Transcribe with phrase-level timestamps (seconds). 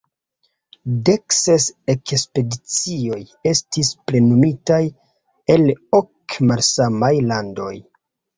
[1.09, 3.19] Dekses ekspedicioj
[3.51, 4.81] estis plenumitaj
[5.57, 5.69] el
[6.01, 7.71] ok malsamaj landoj.